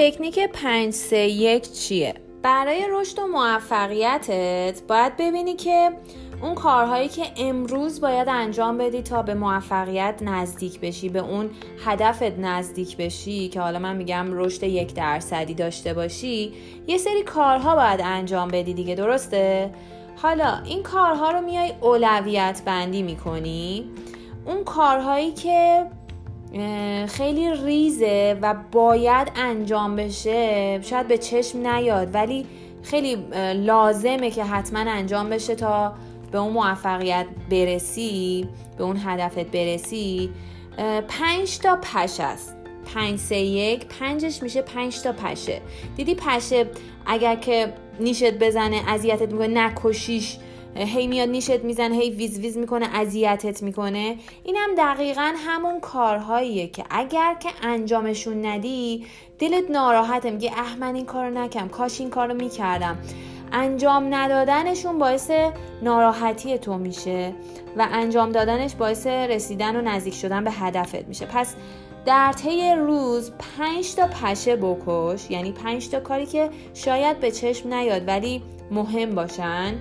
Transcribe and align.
تکنیک 0.00 0.38
5 0.38 0.92
3 0.92 1.16
1 1.16 1.72
چیه؟ 1.72 2.14
برای 2.42 2.86
رشد 2.90 3.18
و 3.18 3.26
موفقیتت 3.26 4.82
باید 4.88 5.16
ببینی 5.16 5.54
که 5.54 5.90
اون 6.42 6.54
کارهایی 6.54 7.08
که 7.08 7.22
امروز 7.36 8.00
باید 8.00 8.28
انجام 8.28 8.78
بدی 8.78 9.02
تا 9.02 9.22
به 9.22 9.34
موفقیت 9.34 10.22
نزدیک 10.22 10.80
بشی 10.80 11.08
به 11.08 11.18
اون 11.18 11.50
هدفت 11.84 12.38
نزدیک 12.38 12.96
بشی 12.96 13.48
که 13.48 13.60
حالا 13.60 13.78
من 13.78 13.96
میگم 13.96 14.26
رشد 14.32 14.62
یک 14.62 14.94
درصدی 14.94 15.54
داشته 15.54 15.94
باشی 15.94 16.52
یه 16.86 16.98
سری 16.98 17.22
کارها 17.22 17.76
باید 17.76 18.00
انجام 18.04 18.48
بدی 18.48 18.74
دیگه 18.74 18.94
درسته؟ 18.94 19.70
حالا 20.16 20.62
این 20.64 20.82
کارها 20.82 21.30
رو 21.30 21.40
میای 21.40 21.72
اولویت 21.80 22.62
بندی 22.64 23.02
می‌کنی. 23.02 23.90
اون 24.46 24.64
کارهایی 24.64 25.32
که 25.32 25.86
خیلی 27.08 27.54
ریزه 27.64 28.38
و 28.42 28.54
باید 28.72 29.28
انجام 29.36 29.96
بشه. 29.96 30.80
شاید 30.82 31.08
به 31.08 31.18
چشم 31.18 31.66
نیاد 31.66 32.14
ولی 32.14 32.46
خیلی 32.82 33.16
لازمه 33.54 34.30
که 34.30 34.44
حتما 34.44 34.78
انجام 34.78 35.30
بشه 35.30 35.54
تا 35.54 35.92
به 36.32 36.38
اون 36.38 36.52
موفقیت 36.52 37.26
برسی 37.50 38.48
به 38.78 38.84
اون 38.84 39.00
هدفت 39.04 39.38
برسی. 39.38 40.30
پنج 41.08 41.58
تا 41.58 41.76
پش 41.76 42.20
است. 42.20 42.56
پنج 42.94 43.18
سه 43.18 43.36
یک 43.36 43.86
پنجش 43.86 44.42
میشه 44.42 44.62
پنج 44.62 45.02
تا 45.02 45.12
پشه. 45.12 45.60
دیدی 45.96 46.14
پشه 46.14 46.66
اگر 47.06 47.36
که 47.36 47.72
نیشت 48.00 48.34
بزنه 48.34 48.82
اذیتت 48.88 49.32
می‌کنه 49.32 49.48
نکشیش 49.48 50.36
هی 50.76 51.06
میاد 51.06 51.28
نیشت 51.28 51.64
می‌زنه 51.64 51.94
هی 51.94 52.10
ویز 52.10 52.38
ویز 52.38 52.58
می‌کنه 52.58 52.88
اذیتت 52.94 53.62
می‌کنه. 53.62 54.16
این 54.44 54.56
هم 54.56 54.70
دقیقا 54.78 55.34
همون 55.36 55.80
کارهاییه 55.80 56.68
که 56.68 56.84
اگر 56.90 57.36
که 57.40 57.48
انجامشون 57.62 58.46
ندی 58.46 59.06
دلت 59.38 59.70
ناراحته 59.70 60.30
میگه 60.30 60.50
اه 60.56 60.76
من 60.76 60.94
این 60.94 61.06
کارو 61.06 61.30
نکم 61.30 61.68
کاش 61.68 62.00
این 62.00 62.10
کارو 62.10 62.34
می‌کردم. 62.34 62.98
انجام 63.52 64.14
ندادنشون 64.14 64.98
باعث 64.98 65.30
ناراحتی 65.82 66.58
تو 66.58 66.78
میشه 66.78 67.34
و 67.76 67.88
انجام 67.92 68.32
دادنش 68.32 68.74
باعث 68.74 69.06
رسیدن 69.06 69.76
و 69.76 69.80
نزدیک 69.80 70.14
شدن 70.14 70.44
به 70.44 70.50
هدفت 70.50 71.08
میشه. 71.08 71.26
پس 71.26 71.54
در 72.06 72.32
طی 72.32 72.72
روز 72.72 73.32
پنج 73.38 73.94
تا 73.94 74.06
پشه 74.06 74.56
بکش 74.56 75.30
یعنی 75.30 75.52
پنج 75.52 75.88
تا 75.88 76.00
کاری 76.00 76.26
که 76.26 76.50
شاید 76.74 77.20
به 77.20 77.30
چشم 77.30 77.74
نیاد 77.74 78.08
ولی 78.08 78.42
مهم 78.70 79.14
باشن. 79.14 79.74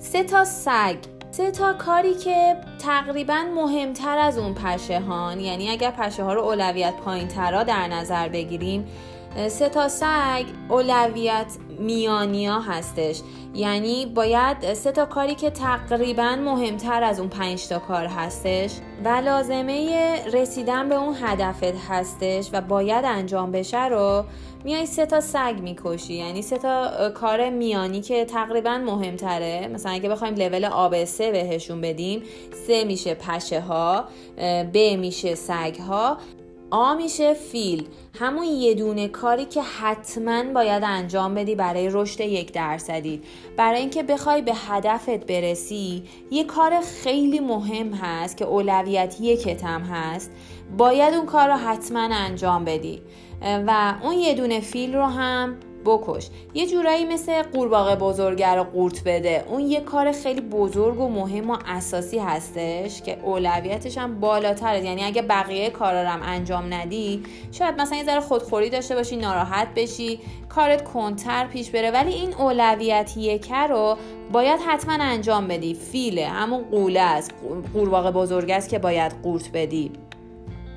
سه 0.00 0.22
تا 0.24 0.44
سگ. 0.44 0.96
سه 1.30 1.50
تا 1.50 1.72
کاری 1.72 2.14
که 2.14 2.56
تقریبا 2.78 3.44
مهمتر 3.54 4.18
از 4.18 4.38
اون 4.38 4.54
پشه 4.54 5.00
هان 5.00 5.40
یعنی 5.40 5.70
اگر 5.70 5.90
پشه 5.90 6.24
ها 6.24 6.34
رو 6.34 6.40
اولویت 6.40 6.94
پایین 6.96 7.28
ترا 7.28 7.62
در 7.62 7.88
نظر 7.88 8.28
بگیریم 8.28 8.86
سه 9.48 9.68
تا 9.68 9.88
سگ 9.88 10.44
اولویت 10.68 11.46
میانیا 11.80 12.60
هستش. 12.60 13.20
یعنی 13.54 14.06
باید 14.06 14.74
سه 14.74 14.92
تا 14.92 15.06
کاری 15.06 15.34
که 15.34 15.50
تقریبا 15.50 16.36
مهمتر 16.36 17.02
از 17.02 17.20
اون 17.20 17.28
پنج 17.28 17.68
تا 17.68 17.78
کار 17.78 18.06
هستش 18.06 18.70
و 19.04 19.08
لازمه 19.08 20.14
رسیدن 20.32 20.88
به 20.88 20.94
اون 20.94 21.14
هدفت 21.22 21.74
هستش 21.88 22.50
و 22.52 22.60
باید 22.60 23.04
انجام 23.04 23.52
بشه 23.52 23.86
رو 23.86 24.24
میای 24.64 24.86
سه 24.86 25.06
تا 25.06 25.20
سگ 25.20 25.54
می‌کشی. 25.62 26.14
یعنی 26.14 26.42
سه 26.42 26.58
تا 26.58 27.10
کار 27.10 27.50
میانی 27.50 28.00
که 28.00 28.24
تقریبا 28.24 28.78
مهمتره. 28.78 29.68
مثلا 29.74 29.92
اگه 29.92 30.08
بخوایم 30.08 30.34
لول 30.34 30.64
آب 30.64 31.04
سه 31.04 31.32
بهشون 31.32 31.80
بدیم 31.80 32.22
سه 32.66 32.84
میشه 32.84 33.14
پشه 33.14 33.60
ها 33.60 34.04
ب 34.72 34.76
میشه 34.76 35.34
سگ 35.34 35.76
ها. 35.88 36.18
آ 36.70 36.94
میشه 36.94 37.34
فیل. 37.34 37.86
همون 38.18 38.44
یه 38.44 38.74
دونه 38.74 39.08
کاری 39.08 39.44
که 39.44 39.62
حتما 39.62 40.44
باید 40.44 40.82
انجام 40.86 41.34
بدی 41.34 41.54
برای 41.54 41.88
رشد 41.92 42.20
یک 42.20 42.52
درصدی. 42.52 43.22
برای 43.56 43.80
اینکه 43.80 44.02
بخوای 44.02 44.42
به 44.42 44.52
هدفت 44.54 45.26
برسی 45.26 46.02
یه 46.30 46.44
کار 46.44 46.80
خیلی 46.80 47.40
مهم 47.40 47.92
هست 47.92 48.36
که 48.36 48.44
اولویت 48.44 49.16
یکت 49.20 49.64
هم 49.64 49.80
هست. 49.80 50.30
باید 50.78 51.14
اون 51.14 51.26
کار 51.26 51.48
رو 51.48 51.54
حتما 51.54 52.08
انجام 52.14 52.64
بدی. 52.64 53.02
و 53.42 53.94
اون 54.02 54.14
یه 54.14 54.34
دونه 54.34 54.60
فیل 54.60 54.94
رو 54.94 55.04
هم 55.04 55.56
بکش. 55.84 56.28
یه 56.54 56.66
جورایی 56.66 57.04
مثل 57.04 57.42
قورباغه 57.42 57.96
بزرگه 57.96 58.54
رو 58.54 58.64
قورت 58.64 59.02
بده. 59.04 59.44
اون 59.48 59.60
یه 59.60 59.80
کار 59.80 60.12
خیلی 60.12 60.40
بزرگ 60.40 61.00
و 61.00 61.08
مهم 61.08 61.50
و 61.50 61.56
اساسی 61.66 62.18
هستش 62.18 63.02
که 63.02 63.18
اولویتش 63.24 63.98
هم 63.98 64.20
بالاتره. 64.20 64.84
یعنی 64.84 65.04
اگه 65.04 65.22
بقیه 65.22 65.70
کارا 65.70 66.08
هم 66.08 66.20
انجام 66.22 66.74
ندی 66.74 67.22
شاید 67.52 67.80
مثلا 67.80 67.98
یه 67.98 68.04
ذره 68.04 68.20
خودخوری 68.20 68.70
داشته 68.70 68.94
باشی 68.94 69.16
ناراحت 69.16 69.68
بشی 69.76 70.20
کارت 70.48 70.84
کنتر 70.84 71.46
پیش 71.46 71.70
بره. 71.70 71.90
ولی 71.90 72.12
این 72.12 72.34
اولویت 72.34 73.16
یکه 73.16 73.66
رو 73.66 73.96
باید 74.32 74.60
حتما 74.66 75.04
انجام 75.04 75.48
بدی. 75.48 75.74
فیله. 75.74 76.26
همون 76.26 76.64
قوله 76.70 77.00
است. 77.00 77.34
قورباغه 77.74 78.10
بزرگ 78.10 78.50
است 78.50 78.68
که 78.68 78.78
باید 78.78 79.12
قورت 79.22 79.50
بدی. 79.52 79.92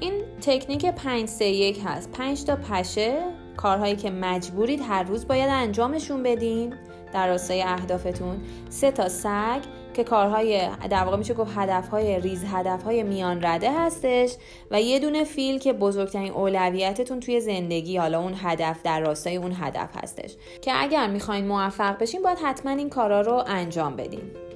این 0.00 0.12
تکنیک 0.42 0.86
5 0.86 1.28
3 1.28 1.44
1 1.44 1.80
هست. 1.84 2.10
5 2.12 2.44
تا 2.44 2.56
پشه. 2.56 3.39
کارهایی 3.56 3.96
که 3.96 4.10
مجبورید 4.10 4.80
هر 4.88 5.02
روز 5.02 5.28
باید 5.28 5.48
انجامشون 5.52 6.22
بدین. 6.22 6.74
در 7.12 7.28
راستای 7.28 7.62
اهدافتون 7.62 8.40
سه 8.68 8.90
تا 8.90 9.08
سگ 9.08 9.60
که 9.94 10.04
کارهای 10.04 10.68
در 10.90 11.04
واقع 11.04 11.16
میشه 11.16 11.34
گفت 11.34 11.52
هدفهای 11.56 12.20
ریز 12.20 12.44
هدفهای 12.44 13.02
میان 13.02 13.42
رده 13.42 13.80
هستش 13.80 14.36
و 14.70 14.80
یه 14.80 14.98
دونه 14.98 15.24
فیل 15.24 15.58
که 15.58 15.72
بزرگترین 15.72 16.32
اولویتتون 16.32 17.20
توی 17.20 17.40
زندگی 17.40 17.96
حالا 17.96 18.20
اون 18.20 18.34
هدف 18.36 18.82
در 18.82 19.00
راستای 19.00 19.36
اون 19.36 19.52
هدف 19.60 19.88
هستش. 20.02 20.36
که 20.62 20.72
اگر 20.76 21.06
می‌خواین 21.06 21.46
موفق 21.46 21.98
بشین 21.98 22.22
باید 22.22 22.38
حتما 22.38 22.72
این 22.72 22.90
کارا 22.90 23.20
رو 23.20 23.42
انجام 23.46 23.96
بدین. 23.96 24.49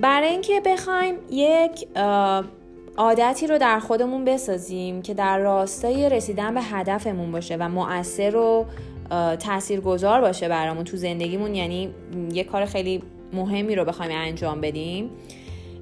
برای 0.00 0.28
اینکه 0.28 0.60
بخوایم 0.64 1.14
یک 1.30 1.88
عادتی 2.96 3.46
رو 3.46 3.58
در 3.58 3.78
خودمون 3.78 4.24
بسازیم 4.24 5.02
که 5.02 5.14
در 5.14 5.38
راستای 5.38 6.08
رسیدن 6.08 6.54
به 6.54 6.62
هدفمون 6.62 7.32
باشه 7.32 7.56
و 7.56 7.68
مؤثر 7.68 8.36
و 8.36 8.66
تاثیرگذار 9.36 10.20
باشه 10.20 10.48
برامون 10.48 10.84
تو 10.84 10.96
زندگیمون 10.96 11.54
یعنی 11.54 11.94
یه 12.32 12.44
کار 12.44 12.64
خیلی 12.64 13.02
مهمی 13.32 13.74
رو 13.74 13.84
بخوایم 13.84 14.12
انجام 14.14 14.60
بدیم. 14.60 15.10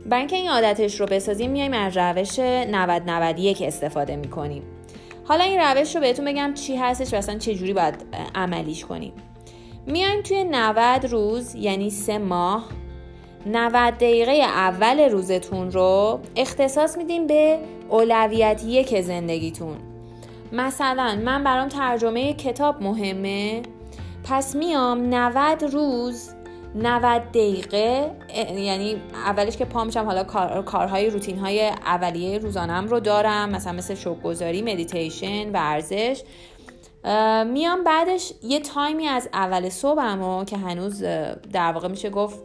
برای 0.06 0.20
اینکه 0.20 0.36
این 0.36 0.48
عادتش 0.48 1.00
رو 1.00 1.06
بسازیم 1.06 1.50
میایم 1.50 1.72
از 1.72 1.96
روش 1.96 2.38
90 2.38 3.02
91 3.06 3.62
استفاده 3.62 4.16
می‌کنیم. 4.16 4.62
حالا 5.24 5.44
این 5.44 5.60
روش 5.60 5.94
رو 5.94 6.00
بهتون 6.00 6.24
بگم 6.24 6.54
چی 6.54 6.76
هستش 6.76 7.14
و 7.14 7.16
اصلا 7.16 7.38
چه 7.38 7.54
جوری 7.54 7.72
باید 7.72 7.94
عملیش 8.34 8.84
کنیم. 8.84 9.12
میایم 9.86 10.22
توی 10.22 10.44
90 10.44 11.06
روز 11.06 11.54
یعنی 11.54 11.90
سه 11.90 12.18
ماه 12.18 12.64
90 13.47 13.94
دقیقه 13.94 14.32
اول 14.32 15.00
روزتون 15.00 15.72
رو 15.72 16.21
اختصاص 16.37 16.99
میدیم 16.99 17.26
به 17.26 17.59
اولویت 17.88 18.65
یک 18.65 19.00
زندگیتون. 19.00 19.76
مثلا 20.53 21.19
من 21.25 21.44
برام 21.44 21.69
ترجمه 21.69 22.32
کتاب 22.32 22.82
مهمه. 22.82 23.62
پس 24.25 24.54
میام 24.56 25.15
90 25.15 25.65
روز 25.65 26.31
90 26.75 27.22
دقیقه 27.22 28.10
یعنی 28.56 28.97
اولش 29.15 29.56
که 29.56 29.65
پا 29.65 29.84
میشم 29.84 30.05
حالا 30.05 30.25
کار، 30.25 30.62
کارهای 30.62 31.10
روتین 31.10 31.38
های 31.38 31.69
اولیه 31.69 32.38
روزانم 32.38 32.87
رو 32.87 33.00
دارم 33.00 33.50
مثلا 33.50 33.72
مثل 33.72 33.94
شکرگزاری 33.94 34.62
مدیتیشن 34.62 35.50
ورزش 35.53 36.22
میام 37.47 37.84
بعدش 37.84 38.32
یه 38.43 38.60
تایمی 38.60 39.06
از 39.06 39.29
اول 39.32 39.69
صبحم 39.69 40.44
که 40.44 40.56
هنوز 40.56 41.02
در 41.52 41.73
واقع 41.73 41.88
میشه 41.88 42.11
گفت 42.11 42.38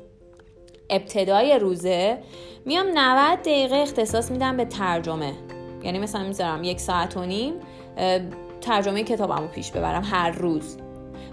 ابتدای 0.94 1.60
روزه 1.60 2.18
میام 2.66 2.86
90 2.94 3.40
دقیقه 3.40 3.76
اختصاص 3.76 4.32
میدم 4.32 4.58
به 4.58 4.66
ترجمه. 4.66 5.34
یعنی 5.84 6.00
مثلا 6.00 6.24
می‌ذارم 6.24 6.64
یک 6.64 6.80
ساعت 6.80 7.18
و 7.18 7.26
نیم 7.26 7.54
ترجمه 8.62 9.04
کتابمو 9.04 9.48
پیش 9.48 9.72
ببرم 9.72 10.04
هر 10.06 10.32
روز. 10.32 10.78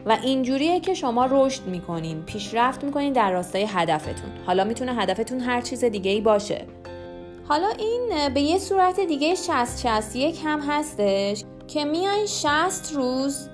و 0.06 0.18
اینجوریه 0.22 0.80
که 0.80 0.94
شما 0.94 1.28
رشد 1.30 1.66
می‌کنین 1.66 2.22
پیشرفت 2.22 2.84
می‌کنین 2.84 3.12
در 3.12 3.32
راستای 3.32 3.66
هدفتون. 3.68 4.30
حالا 4.46 4.64
می‌تونه 4.64 4.94
هدفتون 4.94 5.40
هر 5.40 5.60
چیز 5.60 5.84
دیگه 5.84 6.10
ای 6.10 6.20
باشه. 6.20 6.66
حالا 7.48 7.68
این 7.78 8.28
به 8.34 8.40
یه 8.40 8.58
صورت 8.58 9.00
دیگه 9.00 9.34
60 9.34 9.82
61 9.82 10.38
هم 10.44 10.60
هستش 10.60 11.44
که 11.68 11.84
میایین 11.84 12.26
60 12.26 12.92
روز 12.94 13.48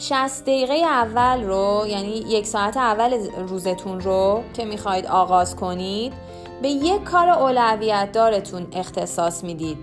60 0.00 0.42
دقیقه 0.42 0.74
اول 0.74 1.44
رو 1.44 1.84
یعنی 1.88 2.08
یک 2.08 2.46
ساعت 2.46 2.76
اول 2.76 3.30
روزتون 3.48 4.00
رو 4.00 4.42
که 4.54 4.64
می‌خواید 4.64 5.06
آغاز 5.06 5.56
کنید 5.56 6.12
به 6.62 6.68
یک 6.68 7.04
کار 7.04 7.28
اولویت 7.28 8.12
دارتون 8.12 8.66
اختصاص 8.72 9.44
می‌دید. 9.44 9.78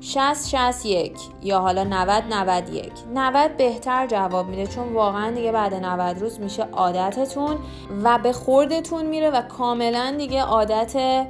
60 0.00 0.48
61 0.48 1.12
یا 1.42 1.60
حالا 1.60 1.84
90 1.84 2.24
91 2.30 2.92
90 3.14 3.56
بهتر 3.56 4.06
جواب 4.06 4.48
میده 4.48 4.66
چون 4.66 4.92
واقعا 4.92 5.30
دیگه 5.30 5.52
بعد 5.52 5.74
90 5.74 6.18
روز 6.18 6.40
میشه 6.40 6.62
عادتتون 6.72 7.56
و 8.04 8.18
به 8.18 8.32
خوردتون 8.32 9.06
میره 9.06 9.30
و 9.30 9.42
کاملا 9.42 10.14
دیگه 10.18 10.42
عادت 10.42 11.26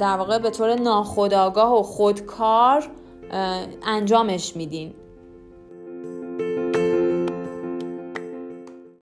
در 0.00 0.16
واقع 0.16 0.38
به 0.38 0.50
طور 0.50 0.74
ناخودآگاه 0.74 1.78
و 1.78 1.82
خودکار 1.82 2.90
انجامش 3.86 4.56
میدین. 4.56 4.94